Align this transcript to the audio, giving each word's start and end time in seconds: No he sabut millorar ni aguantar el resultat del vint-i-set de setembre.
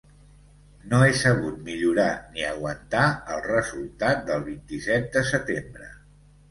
No 0.93 1.01
he 1.07 1.11
sabut 1.23 1.59
millorar 1.67 2.09
ni 2.33 2.47
aguantar 2.53 3.05
el 3.37 3.45
resultat 3.53 4.27
del 4.33 4.45
vint-i-set 4.53 5.11
de 5.19 5.29
setembre. 5.35 5.97